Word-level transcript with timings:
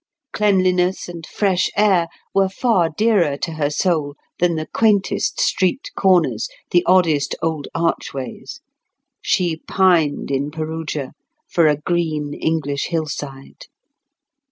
Cleanliness 0.33 1.07
and 1.07 1.27
fresh 1.27 1.69
air 1.77 2.07
were 2.33 2.49
far 2.49 2.89
dearer 2.89 3.37
to 3.37 3.51
her 3.51 3.69
soul 3.69 4.15
than 4.39 4.55
the 4.55 4.65
quaintest 4.65 5.39
street 5.39 5.91
corners, 5.95 6.49
the 6.71 6.83
oddest 6.87 7.35
old 7.43 7.67
archways; 7.75 8.61
she 9.21 9.57
pined 9.67 10.31
in 10.31 10.49
Perugia 10.49 11.13
for 11.47 11.67
a 11.67 11.75
green 11.77 12.33
English 12.33 12.85
hillside. 12.87 13.67